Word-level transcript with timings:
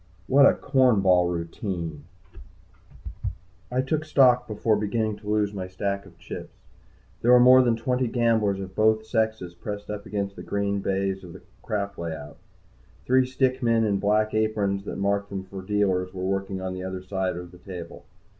What 0.25 0.47
a 0.47 0.55
corn 0.55 1.01
ball 1.01 1.27
routine! 1.27 2.05
I 3.69 3.81
took 3.83 4.03
stock 4.03 4.47
before 4.47 4.75
beginning 4.75 5.17
to 5.17 5.29
lose 5.29 5.53
my 5.53 5.67
stack 5.67 6.07
of 6.07 6.17
chips. 6.17 6.55
There 7.21 7.31
were 7.31 7.39
more 7.39 7.61
than 7.61 7.75
twenty 7.75 8.07
gamblers 8.07 8.59
of 8.59 8.73
both 8.73 9.05
sexes 9.05 9.53
pressed 9.53 9.91
up 9.91 10.07
against 10.07 10.35
the 10.35 10.41
green 10.41 10.79
baize 10.79 11.23
of 11.23 11.33
the 11.33 11.41
crap 11.61 11.99
layout. 11.99 12.37
Three 13.05 13.27
stick 13.27 13.61
men 13.61 13.83
in 13.83 13.99
black 13.99 14.33
aprons 14.33 14.85
that 14.85 14.97
marked 14.97 15.29
them 15.29 15.43
for 15.43 15.61
dealers 15.61 16.15
were 16.15 16.25
working 16.25 16.59
on 16.61 16.73
the 16.73 16.81
other 16.83 17.03
side 17.03 17.35
or 17.35 17.45
the 17.45 17.59
table. 17.59 18.03